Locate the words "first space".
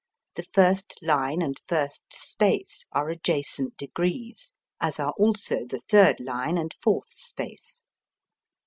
1.67-2.85